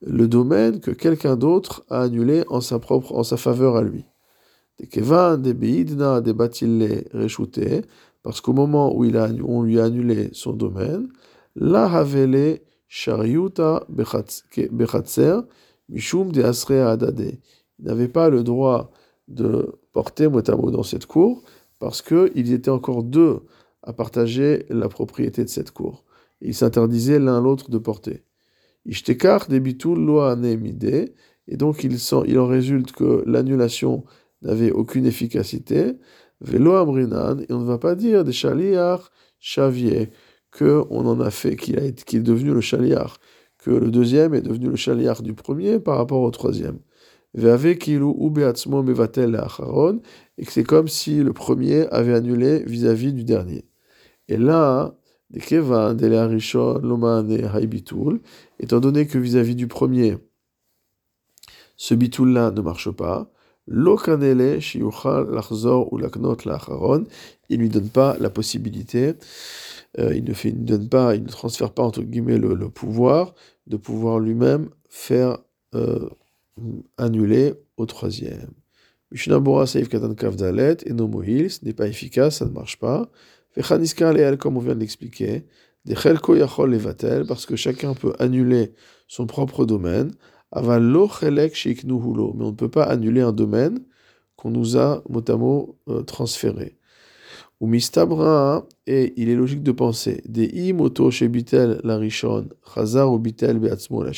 le 0.00 0.28
domaine 0.28 0.80
que 0.80 0.90
quelqu'un 0.90 1.36
d'autre 1.36 1.84
a 1.88 2.02
annulé 2.02 2.44
en 2.48 2.60
sa 2.60 2.78
propre, 2.78 3.14
en 3.14 3.22
sa 3.22 3.36
faveur 3.36 3.76
à 3.76 3.82
lui. 3.82 4.04
Parce 8.22 8.40
qu'au 8.40 8.52
moment 8.52 8.94
où 8.94 9.04
il 9.04 9.16
a, 9.16 9.28
on 9.44 9.62
lui 9.62 9.80
a 9.80 9.84
annulé 9.84 10.28
son 10.32 10.52
domaine, 10.52 11.08
la 11.54 11.86
havele 11.86 12.60
shariuta 12.88 13.86
bechatzer 13.88 15.40
mishum 15.88 16.32
de 16.32 16.42
adade. 16.42 17.38
Il 17.78 17.84
n'avait 17.84 18.08
pas 18.08 18.30
le 18.30 18.42
droit 18.42 18.90
de 19.28 19.78
porter 19.92 20.28
motamo 20.28 20.70
dans 20.70 20.82
cette 20.82 21.06
cour 21.06 21.42
parce 21.78 22.02
qu'ils 22.02 22.52
étaient 22.52 22.70
encore 22.70 23.02
deux 23.02 23.40
à 23.82 23.92
partager 23.92 24.66
la 24.70 24.88
propriété 24.88 25.44
de 25.44 25.48
cette 25.48 25.70
cour. 25.70 26.04
Ils 26.40 26.54
s'interdisaient 26.54 27.18
l'un 27.18 27.40
l'autre 27.40 27.70
de 27.70 27.78
porter. 27.78 28.24
Ishtekar 28.84 29.48
debitul 29.48 29.98
loa 29.98 30.36
et 31.48 31.56
donc 31.56 31.84
il, 31.84 31.96
il 32.26 32.38
en 32.38 32.46
résulte 32.46 32.92
que 32.92 33.22
l'annulation 33.26 34.04
n'avait 34.42 34.72
aucune 34.72 35.06
efficacité. 35.06 35.94
Velo 36.40 36.74
amrinan, 36.74 37.38
et 37.48 37.52
on 37.52 37.60
ne 37.60 37.66
va 37.66 37.78
pas 37.78 37.94
dire 37.94 38.24
des 38.24 38.32
shaliach 38.32 39.00
chavier, 39.38 40.10
que 40.50 40.84
on 40.90 41.06
en 41.06 41.20
a 41.20 41.30
fait, 41.30 41.56
qu'il 41.56 41.78
est 41.78 42.14
devenu 42.20 42.52
le 42.52 42.60
shaliach, 42.60 43.14
que 43.66 43.72
le 43.72 43.90
deuxième 43.90 44.32
est 44.32 44.42
devenu 44.42 44.68
le 44.68 44.76
shaliach 44.76 45.22
du 45.22 45.34
premier 45.34 45.80
par 45.80 45.96
rapport 45.96 46.20
au 46.22 46.30
troisième. 46.30 46.78
et 47.34 47.40
que 50.44 50.52
c'est 50.52 50.62
comme 50.62 50.86
si 50.86 51.16
le 51.16 51.32
premier 51.32 51.88
avait 51.88 52.14
annulé 52.14 52.62
vis-à-vis 52.64 53.12
du 53.12 53.24
dernier. 53.24 53.64
Et 54.28 54.36
là, 54.36 54.94
étant 58.60 58.80
donné 58.80 59.06
que 59.08 59.18
vis-à-vis 59.18 59.56
du 59.56 59.66
premier, 59.66 60.16
ce 61.76 61.94
bitul-là 61.94 62.52
ne 62.52 62.60
marche 62.60 62.92
pas, 62.92 63.32
il 63.68 63.74
ne 67.50 67.56
lui 67.56 67.68
donne 67.68 67.88
pas 67.88 68.16
la 68.20 68.30
possibilité, 68.30 69.14
euh, 69.98 70.14
il, 70.14 70.24
ne 70.24 70.32
fait, 70.32 70.50
il, 70.50 70.60
ne 70.60 70.66
donne 70.66 70.88
pas, 70.88 71.14
il 71.14 71.22
ne 71.22 71.28
transfère 71.28 71.72
pas 71.72 71.82
entre 71.82 72.02
guillemets 72.02 72.38
le, 72.38 72.54
le 72.54 72.68
pouvoir 72.68 73.34
de 73.66 73.76
pouvoir 73.76 74.18
lui-même 74.20 74.70
faire 74.88 75.38
euh, 75.74 76.08
annuler 76.96 77.54
au 77.76 77.86
troisième. 77.86 78.50
Mishnah 79.12 79.40
Saif 79.66 79.88
Katan 79.88 80.14
Kavdalet 80.14 80.78
et 80.84 80.92
Nomohil, 80.92 81.50
ce 81.50 81.64
n'est 81.64 81.72
pas 81.72 81.86
efficace, 81.86 82.38
ça 82.38 82.44
ne 82.44 82.50
marche 82.50 82.78
pas. 82.78 83.08
Vechaniska 83.56 84.12
Leel, 84.12 84.36
comme 84.36 84.56
on 84.56 84.60
vient 84.60 84.74
de 84.74 84.80
l'expliquer, 84.80 85.46
des 85.84 85.94
Chelko 85.94 86.34
Yachol 86.34 86.72
Levatel, 86.72 87.26
parce 87.26 87.46
que 87.46 87.56
chacun 87.56 87.94
peut 87.94 88.12
annuler 88.18 88.72
son 89.06 89.26
propre 89.26 89.64
domaine. 89.64 90.12
Avalo 90.52 91.08
Chelek 91.08 91.54
Sheiknuhulo, 91.54 92.34
mais 92.36 92.44
on 92.44 92.50
ne 92.50 92.56
peut 92.56 92.70
pas 92.70 92.84
annuler 92.84 93.20
un 93.20 93.32
domaine 93.32 93.80
qu'on 94.36 94.50
nous 94.50 94.76
a 94.76 95.02
mot 95.08 95.78
euh, 95.88 96.02
transféré. 96.02 96.78
Ou 97.58 97.74
et 97.74 99.14
il 99.16 99.30
est 99.30 99.34
logique 99.34 99.62
de 99.62 99.72
penser, 99.72 100.22
des 100.28 100.44
imoto 100.44 101.10
chez 101.10 101.26
Bitel 101.28 101.80
la 101.84 101.96
Rishon, 101.96 102.50
Chazar 102.74 103.10
ou 103.10 103.18
Bitel 103.18 103.58
Beatzmo 103.58 104.02
la 104.02 104.12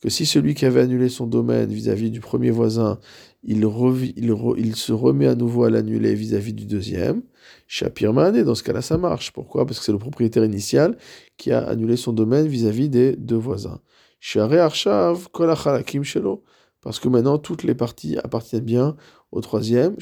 que 0.00 0.08
si 0.08 0.24
celui 0.24 0.54
qui 0.54 0.64
avait 0.64 0.80
annulé 0.80 1.10
son 1.10 1.26
domaine 1.26 1.70
vis-à-vis 1.70 2.10
du 2.10 2.20
premier 2.20 2.50
voisin, 2.50 2.98
il, 3.42 3.66
il, 4.16 4.76
se 4.76 4.92
remet 4.92 5.26
à 5.26 5.34
nouveau 5.34 5.64
à 5.64 5.70
l'annuler 5.70 6.14
vis-à-vis 6.14 6.54
du 6.54 6.64
deuxième, 6.64 7.22
Shapirman, 7.66 8.34
et 8.34 8.44
dans 8.44 8.54
ce 8.54 8.62
cas-là 8.62 8.80
ça 8.80 8.96
marche. 8.96 9.30
Pourquoi? 9.32 9.66
Parce 9.66 9.78
que 9.78 9.84
c'est 9.84 9.92
le 9.92 9.98
propriétaire 9.98 10.44
initial 10.44 10.96
qui 11.36 11.52
a 11.52 11.60
annulé 11.68 11.96
son 11.96 12.14
domaine 12.14 12.46
vis-à-vis 12.46 12.88
des 12.88 13.14
deux 13.14 13.36
voisins. 13.36 13.80
Arshav, 14.36 15.28
Kolachalakim 15.32 16.02
Shelo, 16.02 16.44
parce 16.82 17.00
que 17.00 17.08
maintenant 17.08 17.38
toutes 17.38 17.62
les 17.62 17.74
parties 17.74 18.18
appartiennent 18.18 18.64
bien 18.64 18.96
au 19.32 19.40
troisième, 19.40 19.96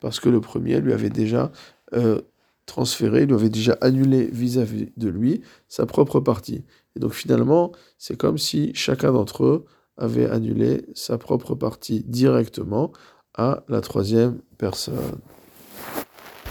parce 0.00 0.20
que 0.20 0.28
le 0.28 0.40
premier 0.40 0.80
lui 0.80 0.92
avait 0.92 1.10
déjà 1.10 1.52
euh, 1.94 2.20
transféré, 2.66 3.26
lui 3.26 3.34
avait 3.34 3.48
déjà 3.48 3.76
annulé 3.80 4.28
vis-à-vis 4.32 4.92
de 4.96 5.08
lui 5.08 5.42
sa 5.68 5.86
propre 5.86 6.20
partie. 6.20 6.64
Et 6.96 7.00
donc 7.00 7.12
finalement, 7.14 7.72
c'est 7.96 8.16
comme 8.16 8.38
si 8.38 8.72
chacun 8.74 9.12
d'entre 9.12 9.44
eux 9.44 9.64
avait 9.96 10.28
annulé 10.28 10.86
sa 10.94 11.18
propre 11.18 11.54
partie 11.54 12.04
directement 12.04 12.92
à 13.34 13.64
la 13.68 13.80
troisième 13.80 14.40
personne. 14.58 15.20